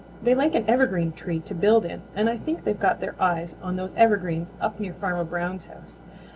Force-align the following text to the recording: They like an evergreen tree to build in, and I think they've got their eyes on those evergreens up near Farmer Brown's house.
They 0.23 0.33
like 0.33 0.55
an 0.55 0.65
evergreen 0.67 1.11
tree 1.11 1.41
to 1.41 1.53
build 1.53 1.85
in, 1.85 2.01
and 2.15 2.27
I 2.27 2.35
think 2.35 2.63
they've 2.63 2.79
got 2.79 2.99
their 3.01 3.13
eyes 3.21 3.55
on 3.61 3.75
those 3.75 3.93
evergreens 3.95 4.51
up 4.59 4.79
near 4.79 4.93
Farmer 4.95 5.23
Brown's 5.23 5.67
house. 5.67 5.99